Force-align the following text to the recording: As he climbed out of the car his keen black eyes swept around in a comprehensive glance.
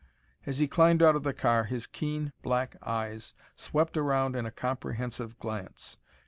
As 0.47 0.57
he 0.57 0.67
climbed 0.67 1.03
out 1.03 1.15
of 1.15 1.21
the 1.21 1.31
car 1.31 1.65
his 1.65 1.85
keen 1.85 2.33
black 2.41 2.75
eyes 2.81 3.35
swept 3.55 3.95
around 3.95 4.35
in 4.35 4.47
a 4.47 4.51
comprehensive 4.51 5.37
glance. 5.37 5.97